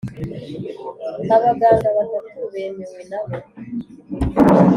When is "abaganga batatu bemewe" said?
1.35-2.99